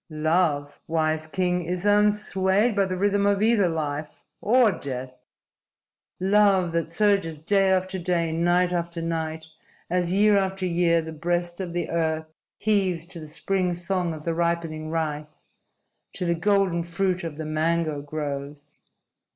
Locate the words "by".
2.75-2.85